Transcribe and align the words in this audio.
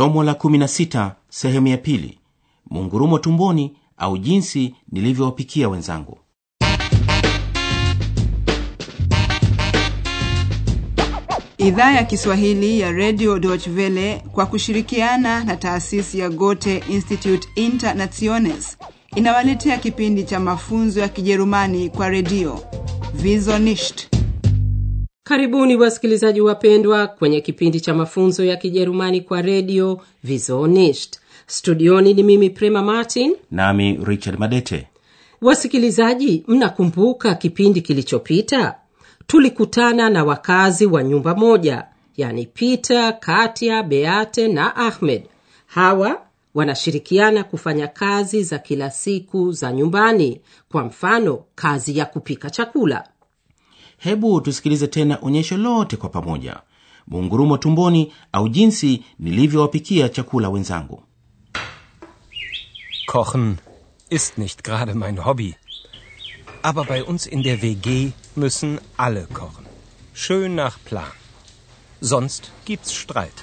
somo 0.00 0.22
la 0.22 0.32
16 0.32 1.10
sehemu 1.28 1.66
ya 1.68 1.76
pili. 1.76 2.18
Mungurumo 2.70 3.18
tumboni 3.18 3.76
au 3.96 4.18
jinsi 4.18 4.74
nilivyowapikia 4.92 5.68
wenzangu. 5.68 6.18
Idhaa 11.58 11.92
ya 11.92 12.04
kiswahili 12.04 12.80
ya 12.80 12.92
Radio 12.92 13.38
deutsche 13.38 13.70
welle 13.70 14.22
kwa 14.32 14.46
kushirikiana 14.46 15.44
na 15.44 15.56
taasisi 15.56 16.18
ya 16.18 16.28
gote 16.30 16.82
institute 16.90 17.48
internationes 17.54 18.78
inawaletea 19.16 19.78
kipindi 19.78 20.24
cha 20.24 20.40
mafunzo 20.40 21.00
ya 21.00 21.08
kijerumani 21.08 21.88
kwa 21.90 22.08
redio. 22.08 22.60
Vizonisht 23.14 24.19
karibuni 25.30 25.76
wasikilizaji 25.76 26.40
wapendwa 26.40 27.06
kwenye 27.06 27.40
kipindi 27.40 27.80
cha 27.80 27.94
mafunzo 27.94 28.44
ya 28.44 28.56
kijerumani 28.56 29.20
kwa 29.20 29.42
redio 29.42 30.00
vizonisht 30.24 31.18
studioni 31.46 32.14
ni 32.14 32.22
mimi 32.22 32.50
prema 32.50 32.82
martin. 32.82 33.36
Nami 33.50 34.00
richard 34.04 34.38
madete. 34.38 34.86
Wasikilizaji 35.42 36.44
mnakumbuka 36.48 37.34
kipindi 37.34 37.80
kilichopita? 37.82 38.74
Tulikutana 39.26 40.10
na 40.10 40.24
wakazi 40.24 40.86
wa 40.86 41.02
nyumba 41.02 41.34
moja 41.34 41.84
yani 42.16 42.46
peter 42.46 43.20
katia 43.20 43.82
beate 43.82 44.48
na 44.48 44.76
ahmed. 44.76 45.22
Hawa 45.66 46.22
wanashirikiana 46.54 47.44
kufanya 47.44 47.86
kazi 47.88 48.42
za 48.42 48.58
kila 48.58 48.90
siku 48.90 49.52
za 49.52 49.72
nyumbani. 49.72 50.40
Kwa 50.72 50.84
mfano 50.84 51.44
kazi 51.54 51.98
ya 51.98 52.04
kupika 52.06 52.50
chakula 52.50 53.08
hebu 54.00 54.40
tusikilize 54.40 54.86
tena 54.86 55.18
onyesho 55.22 55.56
lote 55.56 55.96
kwa 55.96 56.08
pamoja 56.08 56.60
mungurumo 57.06 57.56
tumboni 57.58 58.12
au 58.32 58.48
jinsi 58.48 59.04
nilivyowapikia 59.18 60.08
chakula 60.08 60.48
wenzangu 60.48 61.02
Kochen 63.06 63.58
ist 64.08 64.38
nicht 64.38 64.62
gerade 64.62 64.94
mein 64.94 65.24
Hobby. 65.24 65.56
Aber 66.62 66.84
bei 66.84 67.02
uns 67.02 67.26
in 67.26 67.42
der 67.42 67.60
WG 67.60 68.12
müssen 68.36 68.80
alle 68.96 69.26
kochen. 69.32 69.66
Schön 70.12 70.54
nach 70.54 70.78
Plan. 70.84 71.10
Sonst 72.00 72.52
gibt's 72.64 72.92
Streit. 72.94 73.38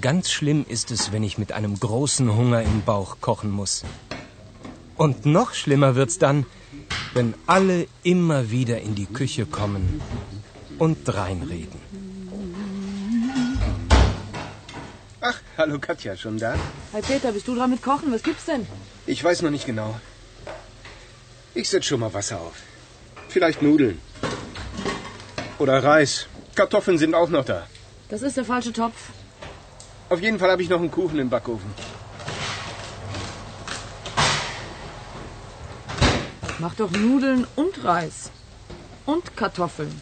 Ganz 0.00 0.30
schlimm 0.30 0.64
ist 0.68 0.90
es, 0.90 1.12
wenn 1.12 1.22
ich 1.22 1.36
mit 1.36 1.52
einem 1.52 1.78
großen 1.78 2.34
Hunger 2.34 2.62
im 2.62 2.82
Bauch 2.82 3.16
kochen 3.20 3.50
muss. 3.50 3.84
Und 4.96 5.26
noch 5.26 5.52
schlimmer 5.52 5.96
wird's 5.96 6.18
dann, 6.18 6.46
wenn 7.16 7.32
alle 7.46 7.86
immer 8.02 8.50
wieder 8.50 8.82
in 8.82 8.94
die 8.94 9.06
Küche 9.06 9.46
kommen 9.46 10.02
und 10.78 10.98
reinreden. 11.14 11.80
Ach, 15.22 15.38
hallo 15.56 15.78
Katja, 15.78 16.14
schon 16.14 16.36
da? 16.38 16.54
Hi 16.92 17.00
Peter, 17.00 17.32
bist 17.32 17.48
du 17.48 17.54
dran 17.54 17.70
mit 17.70 17.82
Kochen? 17.82 18.12
Was 18.12 18.22
gibt's 18.22 18.44
denn? 18.44 18.66
Ich 19.06 19.24
weiß 19.24 19.40
noch 19.40 19.50
nicht 19.50 19.64
genau. 19.64 19.98
Ich 21.54 21.70
setz 21.70 21.86
schon 21.86 22.00
mal 22.00 22.12
Wasser 22.12 22.38
auf. 22.38 22.56
Vielleicht 23.28 23.62
Nudeln. 23.62 23.98
Oder 25.58 25.82
Reis. 25.82 26.26
Kartoffeln 26.54 26.98
sind 26.98 27.14
auch 27.14 27.30
noch 27.30 27.46
da. 27.46 27.66
Das 28.10 28.20
ist 28.20 28.36
der 28.36 28.44
falsche 28.44 28.74
Topf. 28.74 29.08
Auf 30.10 30.20
jeden 30.20 30.38
Fall 30.38 30.50
habe 30.50 30.62
ich 30.62 30.68
noch 30.68 30.80
einen 30.80 30.90
Kuchen 30.90 31.18
im 31.18 31.30
Backofen. 31.30 31.95
Mach 36.58 36.74
doch 36.74 36.90
Nudeln 36.90 37.46
und 37.54 37.84
Reis. 37.84 38.30
Und 39.04 39.36
Kartoffeln. 39.36 40.00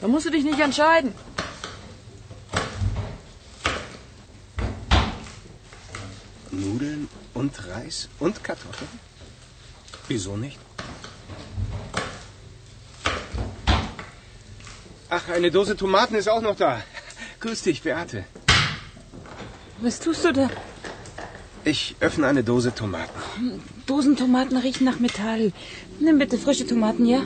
Da 0.00 0.08
musst 0.08 0.26
du 0.26 0.30
dich 0.30 0.44
nicht 0.44 0.60
entscheiden. 0.60 1.12
Nudeln 6.50 7.08
und 7.34 7.68
Reis 7.68 8.08
und 8.20 8.44
Kartoffeln? 8.44 8.90
Wieso 10.08 10.36
nicht? 10.36 10.58
Ach, 15.10 15.28
eine 15.28 15.50
Dose 15.50 15.76
Tomaten 15.76 16.14
ist 16.14 16.28
auch 16.28 16.40
noch 16.40 16.56
da. 16.56 16.82
Grüß 17.40 17.62
dich, 17.62 17.82
Beate. 17.82 18.24
Was 19.80 19.98
tust 19.98 20.24
du 20.24 20.32
da? 20.32 20.48
Ich 21.64 21.94
öffne 22.00 22.26
eine 22.26 22.42
Dose 22.42 22.74
Tomaten. 22.74 23.62
Dosentomaten 23.86 24.56
riechen 24.56 24.84
nach 24.84 24.98
Metall. 24.98 25.52
Nimm 26.00 26.18
bitte 26.18 26.36
frische 26.36 26.66
Tomaten, 26.66 27.06
ja? 27.06 27.20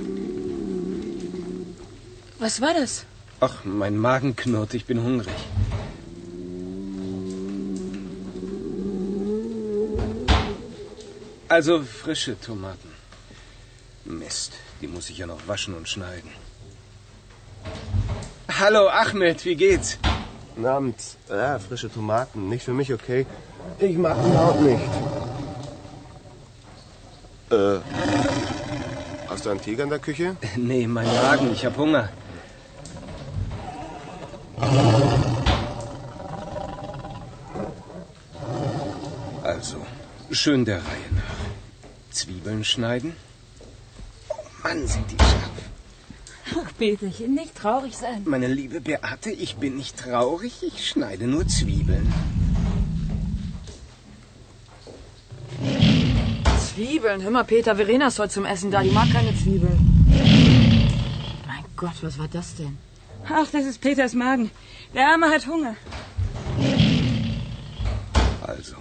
Was 2.39 2.61
war 2.61 2.75
das? 2.75 3.07
Ach, 3.41 3.65
mein 3.65 3.97
Magen 3.97 4.37
knurrt, 4.37 4.75
ich 4.75 4.85
bin 4.85 5.03
hungrig. 5.03 5.35
Also 11.49 11.83
frische 11.83 12.39
Tomaten. 12.39 12.91
Mist, 14.05 14.53
die 14.83 14.89
muss 14.89 15.09
ich 15.09 15.19
ja 15.19 15.27
noch 15.27 15.49
waschen 15.49 15.75
und 15.75 15.89
schneiden. 15.89 16.31
Hallo 18.49 18.89
Ahmed, 18.89 19.45
wie 19.45 19.57
geht's? 19.57 19.99
Guten 20.57 20.69
Abend. 20.69 20.97
Ja, 21.29 21.59
frische 21.59 21.93
Tomaten. 21.93 22.49
Nicht 22.49 22.65
für 22.65 22.73
mich, 22.73 22.91
okay? 22.91 23.27
Ich 23.79 23.99
mag 23.99 24.17
die 24.25 24.37
Haut 24.39 24.59
nicht. 24.63 24.81
Äh. 27.51 27.79
Hast 29.29 29.45
du 29.45 29.51
einen 29.51 29.61
Tiger 29.61 29.85
in 29.85 29.91
der 29.91 29.99
Küche? 29.99 30.35
Nee, 30.57 30.87
mein 30.87 31.07
Magen, 31.07 31.53
ich 31.53 31.67
hab 31.67 31.77
Hunger. 31.77 32.09
Also, 39.43 39.77
schön 40.31 40.65
der 40.65 40.79
Reihe 40.79 41.11
nach. 41.15 42.13
Zwiebeln 42.13 42.65
schneiden. 42.65 43.15
Oh 44.31 44.35
Mann, 44.63 44.87
sind 44.89 45.05
die. 45.11 45.36
Ach, 46.67 46.73
Peterchen, 46.77 47.35
nicht 47.35 47.55
traurig 47.55 47.97
sein. 47.97 48.23
Meine 48.25 48.49
liebe 48.49 48.81
Beate, 48.81 49.31
ich 49.31 49.57
bin 49.57 49.77
nicht 49.77 49.97
traurig, 49.97 50.63
ich 50.63 50.89
schneide 50.89 51.27
nur 51.29 51.47
Zwiebeln. 51.47 52.13
Zwiebeln. 56.59 57.23
Hör 57.23 57.31
mal, 57.31 57.45
Peter, 57.45 57.77
Verena 57.77 58.09
ist 58.09 58.19
heute 58.19 58.35
zum 58.35 58.45
Essen 58.45 58.71
da. 58.73 58.83
Die 58.83 58.91
mag 58.91 59.13
keine 59.13 59.37
Zwiebeln. 59.37 59.79
Mein 61.47 61.65
Gott, 61.77 61.95
was 62.03 62.19
war 62.19 62.29
das 62.29 62.57
denn? 62.57 62.77
Ach, 63.29 63.49
das 63.53 63.65
ist 63.65 63.81
Peters 63.81 64.15
Magen. 64.15 64.51
Der 64.93 65.07
Arme 65.09 65.29
hat 65.31 65.47
Hunger. 65.47 65.77
Also, 68.43 68.77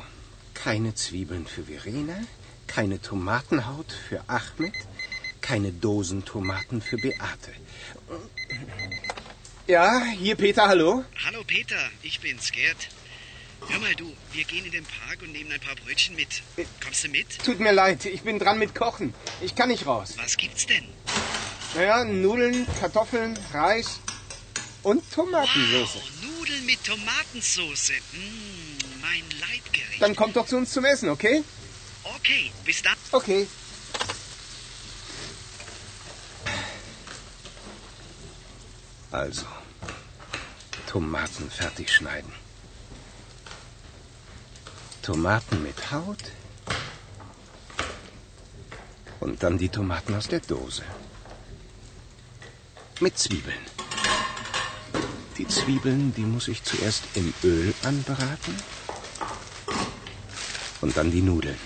keine 0.56 0.95
Zwiebeln 0.95 1.45
für 1.45 1.63
Verena, 1.63 2.18
keine 2.66 3.00
Tomatenhaut 3.00 3.91
für 3.91 4.22
Ahmed, 4.28 4.74
keine 5.45 5.72
Dosen 5.72 6.25
Tomaten 6.25 6.81
für 6.81 6.97
Beate. 6.97 7.51
Ja, 9.67 10.03
hier 10.17 10.35
Peter, 10.35 10.67
hallo? 10.67 11.06
Hallo 11.23 11.44
Peter, 11.45 11.78
ich 12.01 12.19
bin's, 12.19 12.51
Gerd. 12.51 12.89
Hör 13.67 13.79
mal 13.79 13.94
du, 13.94 14.11
wir 14.33 14.44
gehen 14.44 14.66
in 14.66 14.72
den 14.72 14.85
Park 14.85 15.22
und 15.22 15.31
nehmen 15.31 15.51
ein 15.51 15.59
paar 15.59 15.75
Brötchen 15.75 16.16
mit. 16.16 16.41
Kommst 16.83 17.03
du 17.03 17.09
mit? 17.09 17.28
Tut 17.45 17.59
mir 17.59 17.73
leid, 17.73 18.06
ich 18.06 18.22
bin 18.22 18.39
dran 18.39 18.57
mit 18.57 18.73
Kochen. 18.73 19.13
Ich 19.39 19.53
kann 19.53 19.69
nicht 19.69 19.85
raus. 19.85 20.16
Was 20.17 20.35
gibt's 20.35 20.66
denn? 20.66 20.85
Naja, 21.75 22.03
Nudeln, 22.06 22.66
Kartoffeln, 22.79 23.38
Reis 23.53 24.00
und 24.81 25.03
Tomatensauce. 25.12 25.95
Wow, 25.95 26.38
Nudeln 26.39 26.66
mit 26.66 26.83
Tomatensauce. 26.83 27.91
Mm, 28.13 29.01
mein 29.01 29.23
Leibgericht. 29.41 30.01
Dann 30.01 30.16
kommt 30.16 30.35
doch 30.38 30.47
zu 30.47 30.57
uns 30.57 30.72
zum 30.72 30.85
Essen, 30.85 31.09
okay? 31.09 31.44
Okay, 32.03 32.51
bis 32.66 32.81
dann. 32.81 32.95
Okay. 33.12 33.47
Also, 39.15 39.45
Tomaten 40.87 41.49
fertig 41.49 41.89
schneiden. 41.89 42.33
Tomaten 45.03 45.63
mit 45.63 45.89
Haut. 45.89 46.33
Und 49.21 49.41
dann 49.41 49.57
die 49.57 49.69
Tomaten 49.69 50.15
aus 50.15 50.27
der 50.27 50.41
Dose. 50.41 50.83
Mit 53.00 53.17
Zwiebeln. 53.17 53.65
Die 55.38 55.47
Zwiebeln, 55.47 56.13
die 56.13 56.25
muss 56.25 56.50
ich 56.50 56.61
zuerst 56.63 57.06
im 57.13 57.33
Öl 57.41 57.73
anbraten. 57.83 58.56
Und 60.81 60.97
dann 60.97 61.09
die 61.09 61.21
Nudeln. 61.21 61.59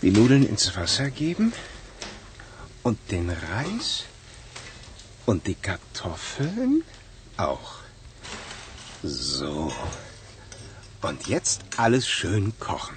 Die 0.00 0.12
Nudeln 0.12 0.48
ins 0.48 0.74
Wasser 0.76 1.10
geben. 1.10 1.52
Und 2.82 2.98
den 3.10 3.28
Reis. 3.28 4.06
Und 5.26 5.46
die 5.46 5.54
Kartoffeln 5.54 6.82
auch. 7.36 7.76
So. 9.02 9.72
Und 11.02 11.26
jetzt 11.26 11.62
alles 11.76 12.08
schön 12.08 12.52
kochen. 12.58 12.96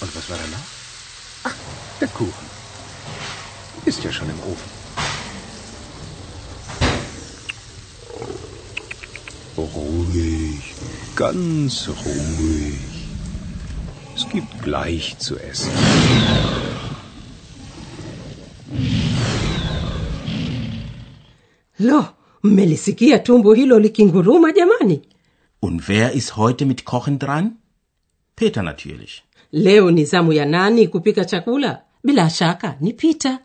Und 0.00 0.16
was 0.16 0.30
war 0.30 0.36
da 0.38 0.46
noch? 0.46 0.64
Ach, 1.44 1.54
der 2.00 2.08
Kuchen. 2.08 2.50
Ist 3.84 4.02
ja 4.02 4.12
schon 4.12 4.28
im 4.30 4.40
Ofen. 4.40 4.70
Ruhig, 9.56 10.74
ganz 11.16 11.88
ruhig. 11.88 12.78
Es 14.16 14.28
gibt 14.30 14.62
gleich 14.62 15.16
zu 15.18 15.38
essen. 15.38 15.70
Lo 21.80 22.04
mmelisikia 22.42 23.18
tumbo 23.18 23.54
hilo 23.54 23.78
likinguruma 23.78 24.52
jamani 24.52 25.00
Und 25.62 25.88
wer 25.88 26.12
ist 26.12 26.36
heute 26.36 26.64
mit 26.66 26.84
Kochen 26.84 27.18
dran? 27.18 27.50
Peter 28.36 28.62
natürlich. 28.62 29.22
leo 29.52 29.90
ni 29.90 30.04
zamu 30.04 30.32
ya 30.32 30.44
nani 30.44 30.88
kupika 30.88 31.24
chakula 31.24 31.82
bila 32.04 32.30
shaka 32.30 32.76
ni 32.80 32.92
Peter. 32.92 33.38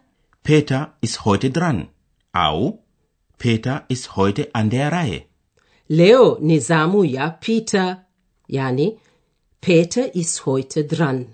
Peter 0.43 0.93
ist 1.01 1.25
heute 1.25 1.49
dran. 1.49 1.85
Au, 2.33 2.79
Peter 3.37 3.85
ist 3.89 4.15
heute 4.15 4.49
an 4.53 4.69
der 4.69 4.91
Reihe. 4.91 5.21
leo 5.89 6.37
ni 6.41 6.59
zamu 6.59 7.05
ya 7.05 7.29
Peter. 7.29 7.97
yani 8.47 8.97
peter 9.61 10.09
ist 10.13 10.45
heute 10.45 10.83
dran 10.83 11.25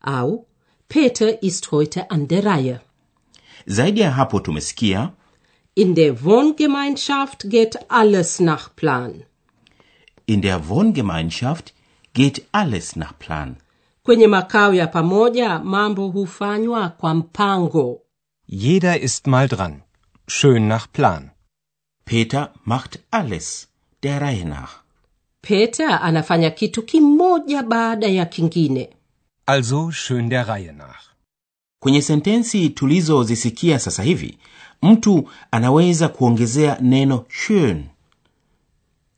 au 0.00 0.46
peter 0.88 1.38
ist 1.44 1.70
heute 1.72 2.10
an 2.10 2.26
der 2.28 2.44
reihe 2.44 2.80
Zaidi 3.66 4.00
ya 4.00 4.10
hapo 4.10 4.40
tumesikia 4.40 5.10
in 5.82 5.94
der 5.94 6.12
wohngemeinschaft 6.24 7.38
geht 7.54 7.74
alles 8.00 8.30
nach 8.40 8.66
plan 8.80 9.12
in 10.34 10.40
der 10.42 10.58
Wohngemeinschaft 10.68 11.66
geht 12.18 12.38
alles 12.52 12.86
nach 12.96 13.14
Plan. 13.18 13.56
kwenye 14.02 14.26
makao 14.26 14.74
ya 14.74 14.86
pamoja 14.86 15.58
mambo 15.58 16.08
hufanywa 16.08 16.88
kwa 16.88 17.14
mpango 17.14 18.00
Jeder 18.50 19.00
ist 19.00 19.26
mal 19.26 19.48
dran. 19.48 19.82
Schön 20.26 20.68
nach 20.68 20.86
Plan. 20.92 21.30
Peter 22.04 22.52
macht 22.64 22.98
alles 23.10 23.68
der 24.02 24.20
Reihe 24.20 24.44
nach. 24.44 24.72
peter 25.42 26.00
anafanya 26.02 26.50
kitu 26.50 26.82
kimoja 26.82 27.62
baada 27.62 28.06
ya 28.06 28.24
kingine 28.26 28.88
Also 29.46 29.90
schön 29.90 30.28
der 30.30 30.48
Reihe 30.48 30.72
nach. 30.72 31.04
Kwenye 31.82 32.00
sentensi 32.02 32.70
tulizozisikia 32.70 33.78
sasa 33.78 34.02
hivi, 34.02 34.38
mtu 34.82 35.28
anaweza 35.50 36.08
kuongezea 36.08 36.78
neno 36.80 37.24
schön. 37.28 37.84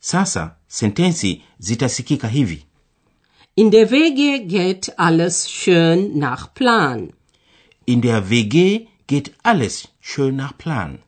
Sasa 0.00 0.54
sentensi 0.68 1.42
zitasikika 1.58 2.28
hivi: 2.28 2.64
in 3.56 3.70
der 3.70 3.90
wege 3.90 4.38
geht 4.46 4.92
alles 4.96 5.48
schön 5.50 6.18
nach 6.18 6.54
plan 6.54 7.12
In 7.86 8.00
der 8.00 8.30
Wege 8.30 8.86
geht 9.06 9.34
alles 9.42 9.88
schön 10.00 10.36
nach 10.36 10.56
Plan. 10.56 10.98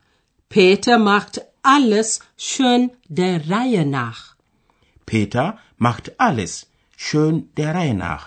peter 0.49 0.99
macht 0.99 1.41
alles 1.63 2.21
schön 2.37 2.91
der 3.09 3.49
reihe 3.49 3.87
nach 3.87 4.37
Peter 5.07 5.59
macht 5.79 6.13
alles 6.19 6.67
schön 6.97 7.49
der 7.57 7.75
Reihe 7.75 7.95
nach. 7.95 8.25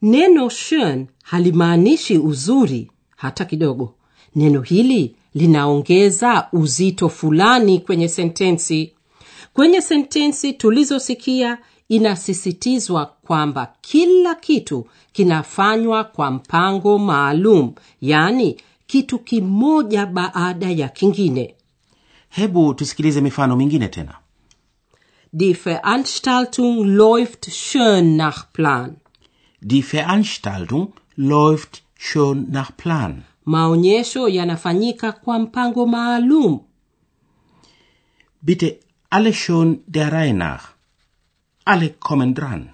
neno 0.00 0.50
schön 0.50 1.08
halimanishi 1.30 2.18
uzuri 2.18 2.90
hata 3.16 3.44
kidogo 3.44 3.94
neno 4.34 4.62
hili 4.62 5.16
linaongeza 5.36 6.48
uzito 6.52 7.08
fulani 7.08 7.78
kwenye 7.80 8.08
sentensi 8.08 8.92
kwenye 9.52 9.80
sentensi 9.80 10.52
tulizosikia 10.52 11.58
inasisitizwa 11.88 13.06
kwamba 13.06 13.72
kila 13.80 14.34
kitu 14.34 14.86
kinafanywa 15.12 16.04
kwa 16.04 16.30
mpango 16.30 16.98
maalum 16.98 17.72
yaani 18.00 18.56
kitu 18.86 19.18
kimoja 19.18 20.06
baada 20.06 20.70
ya 20.70 20.88
kingine 20.88 21.54
Hebu 22.28 22.74
tusikilize 22.74 23.20
mifano 23.20 23.56
mingine 23.56 23.88
tena. 23.88 24.14
die 25.32 25.52
veranstaltung 25.52 26.84
läuft 26.96 27.50
schön 27.50 28.16
nach 28.16 28.44
plan 28.52 28.96
Die 29.62 29.82
Veranstaltung 29.82 30.88
läuft 31.16 31.82
schön 31.98 32.46
nach 32.50 32.70
Plan. 32.76 33.22
Maonyesho 33.46 34.28
yanafanyika 34.28 35.12
kwa 35.12 35.38
mpango 35.38 35.86
maalum 35.86 36.60
Bitte 38.42 38.80
alle 39.10 39.32
schon 39.32 39.78
der 39.88 40.10
Reihe 40.12 40.32
nach. 40.32 40.62
Alle 41.64 41.88
kommen 41.88 42.34
dran. 42.34 42.70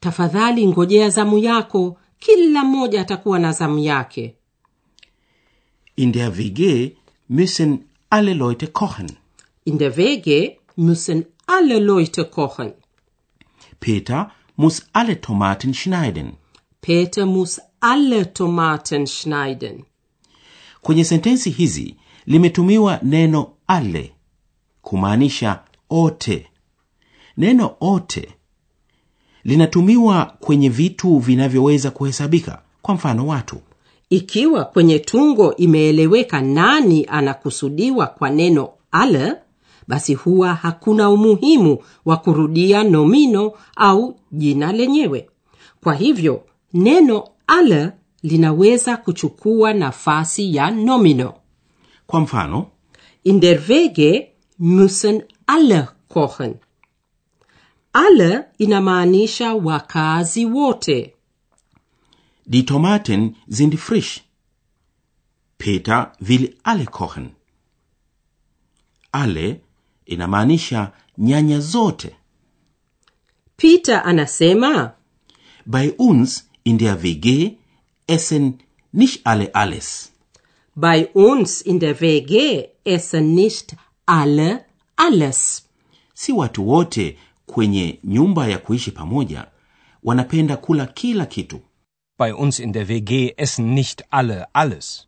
tafadhali 0.00 0.66
ngojea 0.66 1.08
zamu 1.10 1.38
yako 1.38 1.98
kila 2.18 2.64
mmoja 2.64 3.00
atakuwa 3.00 3.38
na 3.38 3.52
zamu 3.52 3.78
yake 3.78 4.34
In 5.96 6.12
der 6.12 6.30
WG 6.30 6.92
müssen 7.30 7.78
alle 8.10 8.34
Leute 8.34 8.66
kochen. 8.66 9.10
in 9.64 9.78
der 9.78 9.96
wege 9.96 10.58
müssen 10.78 11.24
alle 11.46 11.80
leute 11.80 12.24
kochen 12.24 12.72
Peter 13.80 14.30
muss 14.56 14.82
alle 14.92 15.16
Tomaten 15.20 15.74
schneiden. 15.74 16.32
peter 16.80 17.26
muss 17.26 17.60
alle 17.82 18.24
tomaten 18.24 19.06
schneiden 19.06 19.84
Kwenye 20.80 21.04
sentensi 21.04 21.50
hizi 21.50 21.96
limetumiwa 22.26 22.98
neno 23.02 23.50
alle 23.66 24.12
kumaanisha 24.82 25.60
ote. 25.90 26.46
Neno 27.36 27.74
ote 27.80 28.28
linatumiwa 29.44 30.24
kwenye 30.40 30.68
vitu 30.68 31.18
vinavyoweza 31.18 31.90
kuhesabika, 31.90 32.62
kwa 32.82 32.94
mfano 32.94 33.26
watu. 33.26 33.56
ikiwa 34.10 34.64
kwenye 34.64 34.98
tungo 34.98 35.56
imeeleweka 35.56 36.40
nani 36.40 37.06
anakusudiwa 37.10 38.06
kwa 38.06 38.30
neno 38.30 38.68
alle 38.90 39.34
basi 39.88 40.14
huwa 40.14 40.54
hakuna 40.54 41.10
umuhimu 41.10 41.78
wa 42.04 42.16
kurudia 42.16 42.84
nomino 42.84 43.52
au 43.76 44.16
jina 44.32 44.72
lenyewe 44.72 45.28
kwa 45.82 45.94
hivyo 45.94 46.42
neno 46.74 47.24
alle 47.46 47.92
linaweza 48.22 48.96
kuchukua 48.96 49.72
nafasi 49.74 50.54
ya 50.56 50.70
nomino 50.70 51.34
Kwa 52.06 52.20
mfano, 52.20 52.70
In 53.24 53.40
der 53.40 53.68
Wege 53.68 54.32
müssen 54.58 55.22
alle 55.46 55.88
kochen. 56.08 56.54
Alle 57.92 58.44
inamaanisha 58.58 59.54
wakazi 59.54 60.44
wote. 60.46 61.14
die 62.46 62.62
Tomaten 62.62 63.36
sind 63.48 63.76
frisch. 63.78 64.20
Peter 65.58 66.12
will 66.20 66.56
alle 66.64 66.86
kochen. 66.86 67.30
Alle 69.12 69.60
inamaanisha 70.06 70.92
nyanya 71.18 71.60
zote. 71.60 72.16
Peter 73.56 74.04
anasema 74.04 74.92
Bei 75.66 75.94
uns 75.98 76.48
in 76.64 76.78
der 76.78 77.02
WG 77.02 77.56
essen 78.06 78.52
nicht 78.92 79.20
alle 79.26 79.50
alles. 79.54 80.12
bei 80.76 81.06
uns 81.14 81.60
in 81.62 81.78
der 81.78 82.00
WG 82.00 82.64
essen 82.84 83.34
nicht 83.34 83.74
alle 84.06 84.64
alles. 84.96 85.68
Si 86.14 86.32
watu 86.32 86.68
wote 86.68 87.16
kwenye 87.46 87.98
nyumba 88.04 88.48
ya 88.48 88.58
kuishi 88.58 88.90
pamoja 88.90 89.46
wanapenda 90.02 90.56
kula 90.56 90.86
kila 90.86 91.26
kitu. 91.26 91.60
Bei 92.18 92.32
uns 92.34 92.60
in 92.60 92.72
der 92.72 92.88
WG 92.88 93.34
essen 93.36 93.74
nicht 93.74 94.02
alle 94.10 94.46
alles. 94.52 95.06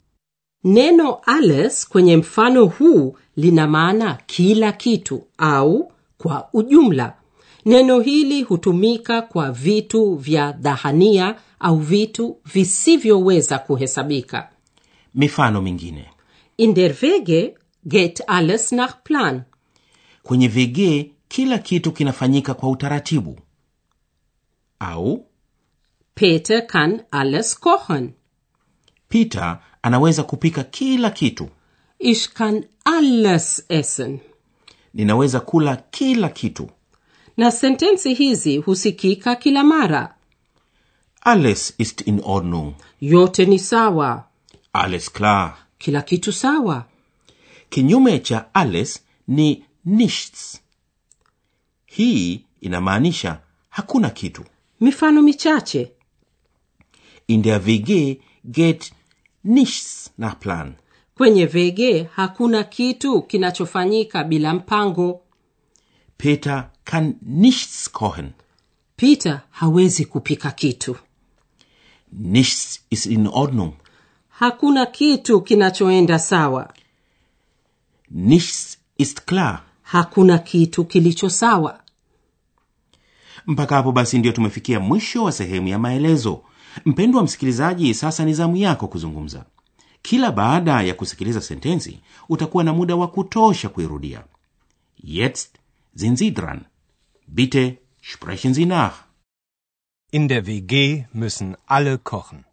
Neno 0.65 1.15
alles 1.27 1.89
kwenye 1.89 2.17
mfano 2.17 2.67
huu 2.67 3.17
lina 3.37 3.67
maana 3.69 4.19
kila 4.27 4.73
kitu 4.73 5.23
au 5.39 5.93
kwa 6.19 6.49
ujumla. 6.53 7.17
Neno 7.65 8.01
hili 8.01 8.43
hutumika 8.43 9.23
kwa 9.23 9.53
vitu 9.53 10.15
vya 10.17 10.53
dhahania 10.53 11.37
au 11.61 11.79
vitu 11.79 12.37
visivyoweza 12.45 13.59
kuhesabika. 13.59 14.51
Mifano 15.15 15.63
mingine: 15.63 16.11
In 16.57 16.75
der 16.75 16.95
Wege 17.03 17.55
geht 17.87 18.23
alles 18.27 18.73
nach 18.73 18.95
Plan. 19.05 19.43
kwenye 20.23 20.49
vegee 20.49 21.11
kila 21.29 21.59
kitu 21.59 21.93
kinafanyika 21.93 22.55
kwa 22.55 22.71
utaratibu. 22.71 23.39
Au 24.79 25.27
Peter 26.15 26.67
kan 26.67 27.03
alles 27.11 27.61
kochen. 27.61 28.13
Peter 29.09 29.61
anaweza 29.83 30.23
kupika 30.23 30.65
kila 30.65 31.11
kitu. 31.11 31.49
Ich 31.99 32.29
kan 32.33 32.65
alles 32.85 33.65
essen. 33.69 34.19
Ninaweza 34.95 35.41
kula 35.41 35.77
kila 35.77 36.29
kitu. 36.29 36.71
Na 37.37 37.51
sentensi 37.51 38.15
hizi 38.15 38.57
husikika 38.59 39.37
kila 39.37 39.65
mara. 39.65 40.15
Alles 41.21 41.75
ist 41.79 42.01
in 42.07 42.21
Ordnung. 42.25 42.75
Yote 43.01 43.47
ni 43.47 43.59
sawa. 43.59 44.25
Alles 44.73 45.13
klar. 45.13 45.57
Kila 45.79 46.03
kitu 46.03 46.33
sawa. 46.33 46.85
Kinyume 47.71 48.19
cha 48.19 48.55
alles 48.55 49.03
ni 49.29 49.65
nichts. 49.85 50.61
Hii 51.87 52.45
inamaanisha 52.61 53.41
hakuna 53.71 54.11
kitu. 54.11 54.45
Mifano 54.81 55.23
michache. 55.23 55.93
In 57.29 57.43
der 57.43 57.61
WG 57.61 58.21
geht 58.45 58.93
nichts 59.45 60.11
nach 60.19 60.39
Plan. 60.39 60.75
Kwenye 61.15 61.47
vege 61.47 62.09
hakuna 62.15 62.65
kitu 62.65 63.23
kinachofanyika 63.23 64.25
bila 64.25 64.55
mpango. 64.55 65.21
peter 66.19 66.71
kann 66.95 67.15
nichts 67.21 67.93
kochen. 67.93 68.33
Peter 68.97 69.43
hawezi 69.51 70.05
kupika 70.05 70.51
kitu. 70.51 70.97
Nichts 72.13 72.81
ist 72.91 73.07
in 73.07 73.27
ordnung. 73.27 73.73
Hakuna 74.29 74.87
kitu 74.87 75.41
kinachoenda 75.41 76.19
sawa. 76.19 76.73
Nichts 78.11 78.79
ist 78.99 79.21
klar. 79.27 79.63
Hakuna 79.83 80.39
kitu 80.39 80.85
kilicho 80.85 81.31
sawa. 81.31 81.81
Mpaka 83.47 83.77
hapo 83.77 83.93
basi 83.93 84.19
ndio 84.19 84.33
tumefikia 84.33 84.81
mwisho 84.81 85.25
wa 85.25 85.33
sehemu 85.33 85.69
ya 85.69 85.79
maelezo. 85.79 86.43
Mpendwa 86.85 87.23
msikilizaji 87.23 87.95
sasa 87.95 88.25
ni 88.25 88.35
zamu 88.35 88.57
yako 88.57 88.89
kuzungumza. 88.89 89.45
Kila 90.03 90.33
baada 90.33 90.83
ya 90.83 90.95
kusikiliza 90.95 91.41
sentensi 91.41 92.01
utakuwa 92.29 92.65
na 92.65 92.73
muda 92.73 92.97
wa 92.97 93.09
kutosha 93.09 93.69
kuirudia. 93.69 94.25
Jetzt 95.05 95.55
sind 95.97 96.19
sie 96.19 96.31
dran 96.31 96.61
bitte 97.27 97.79
sprechen 98.01 98.55
sie 98.55 98.67
nach 98.67 99.07
In 100.11 100.29
der 100.29 100.47
WG 100.47 101.07
müssen 101.13 101.57
alle 101.67 101.99
kochen. 101.99 102.45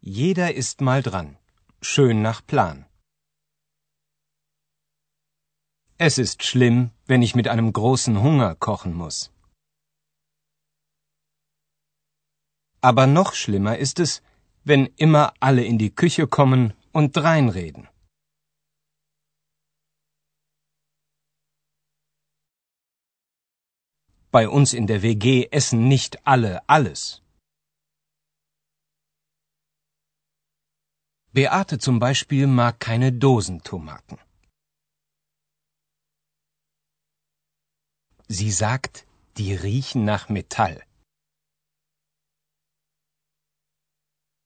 Jeder 0.00 0.54
ist 0.54 0.80
mal 0.80 1.02
dran. 1.02 1.36
Schön 1.82 2.22
nach 2.22 2.40
Plan. 2.46 2.86
Es 5.98 6.16
ist 6.16 6.42
schlimm, 6.42 6.90
wenn 7.06 7.20
ich 7.20 7.34
mit 7.34 7.48
einem 7.48 7.70
großen 7.72 8.22
Hunger 8.22 8.54
kochen 8.54 8.94
muss. 8.94 9.30
Aber 12.80 13.06
noch 13.06 13.34
schlimmer 13.34 13.76
ist 13.76 14.00
es, 14.00 14.22
wenn 14.64 14.86
immer 14.96 15.34
alle 15.40 15.64
in 15.64 15.76
die 15.78 15.94
Küche 15.94 16.26
kommen 16.26 16.72
und 16.92 17.18
reinreden. 17.18 17.88
Bei 24.32 24.48
uns 24.48 24.74
in 24.74 24.86
der 24.86 25.02
WG 25.02 25.48
essen 25.50 25.88
nicht 25.88 26.24
alle 26.24 26.68
alles. 26.68 27.20
Beate 31.32 31.78
zum 31.78 31.98
Beispiel 31.98 32.46
mag 32.46 32.78
keine 32.78 33.12
Dosentomaten. 33.12 34.18
Sie 38.28 38.52
sagt, 38.52 39.04
die 39.36 39.52
riechen 39.54 40.04
nach 40.04 40.28
Metall. 40.28 40.84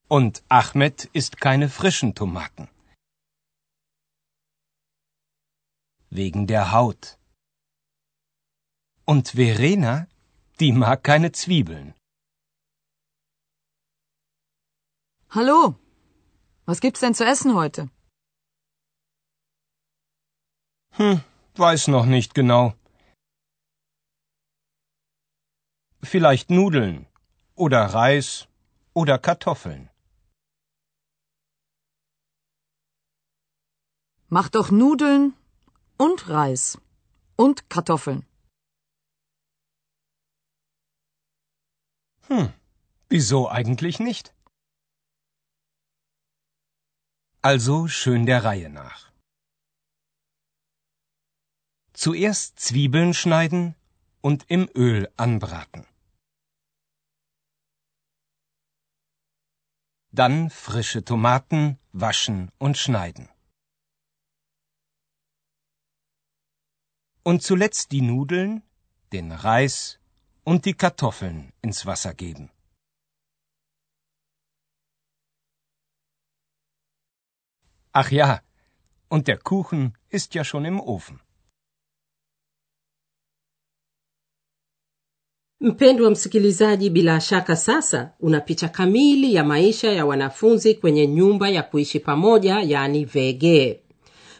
Und 0.08 0.42
Ahmed 0.48 1.04
isst 1.12 1.40
keine 1.40 1.68
frischen 1.68 2.14
Tomaten. 2.14 2.68
Wegen 6.08 6.46
der 6.46 6.72
Haut. 6.72 7.18
Und 9.06 9.28
Verena, 9.36 10.08
die 10.60 10.72
mag 10.72 11.04
keine 11.04 11.30
Zwiebeln. 11.32 11.94
Hallo. 15.28 15.74
Was 16.64 16.80
gibt's 16.80 17.00
denn 17.00 17.14
zu 17.14 17.24
essen 17.24 17.54
heute? 17.54 17.90
Hm, 20.92 21.20
weiß 21.56 21.88
noch 21.88 22.06
nicht 22.06 22.34
genau. 22.34 22.74
Vielleicht 26.02 26.50
Nudeln 26.50 27.06
oder 27.56 27.80
Reis 27.84 28.48
oder 28.94 29.18
Kartoffeln. 29.18 29.90
Mach 34.28 34.48
doch 34.48 34.70
Nudeln 34.70 35.34
und 35.98 36.28
Reis 36.28 36.78
und 37.36 37.68
Kartoffeln. 37.68 38.26
Hm, 42.28 42.52
wieso 43.08 43.50
eigentlich 43.50 44.00
nicht? 44.00 44.34
Also 47.42 47.88
schön 47.88 48.24
der 48.24 48.42
Reihe 48.44 48.70
nach. 48.70 49.12
Zuerst 51.92 52.58
Zwiebeln 52.58 53.12
schneiden 53.12 53.74
und 54.22 54.50
im 54.50 54.70
Öl 54.74 55.12
anbraten. 55.18 55.86
Dann 60.10 60.48
frische 60.48 61.04
Tomaten 61.04 61.78
waschen 61.92 62.50
und 62.58 62.78
schneiden. 62.78 63.28
Und 67.22 67.42
zuletzt 67.42 67.92
die 67.92 68.00
Nudeln, 68.00 68.62
den 69.12 69.32
Reis 69.32 70.00
und 70.44 70.64
die 70.66 70.74
Kartoffeln 70.74 71.52
ins 71.62 71.86
Wasser 71.86 72.14
geben. 72.14 72.50
Ach 77.92 78.10
ja, 78.10 78.40
und 79.08 79.28
der 79.28 79.38
Kuchen 79.38 79.96
ist 80.08 80.34
ja 80.34 80.44
schon 80.44 80.64
im 80.64 80.80
Ofen. 80.80 81.20
mpendwa 85.60 86.10
msikilizaji 86.10 86.90
bila 86.90 87.20
shaka 87.20 87.56
sasa 87.56 88.12
una 88.20 88.40
picha 88.40 88.68
kamili 88.68 89.34
ya 89.34 89.44
maisha 89.44 89.92
ya 89.92 90.06
wanafunzi 90.06 90.74
kwenye 90.74 91.06
nyumba 91.06 91.48
ya 91.48 91.62
kuishi 91.62 92.00
pamoja 92.00 92.60
yaani 92.60 93.04
vege 93.04 93.80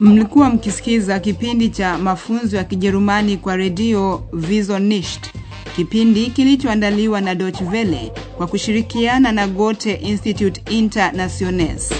Mlikuwa 0.00 0.50
mkisikiza 0.50 1.20
kipindi 1.20 1.68
cha 1.68 1.98
mafunzo 1.98 2.56
ya 2.56 2.64
kijerumani 2.64 3.36
kwa 3.36 3.56
redio 3.56 4.22
visonisht 4.32 5.26
kipindi 5.76 6.26
kilichoandaliwa 6.30 7.20
na 7.20 7.34
Deutsche 7.34 7.64
Welle 7.64 8.12
kwa 8.36 8.46
kushirikiana 8.46 9.32
na 9.32 9.46
gote 9.48 9.92
institute 9.94 10.62
internationes 10.70 11.92